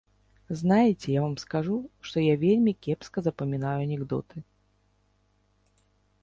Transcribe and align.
Знаеце, 0.59 1.05
я 1.17 1.25
вам 1.25 1.35
скажу, 1.43 1.75
што 2.11 2.23
я 2.23 2.33
вельмі 2.45 2.73
кепска 2.87 3.17
запамінаю 3.27 3.75
анекдоты. 3.83 4.43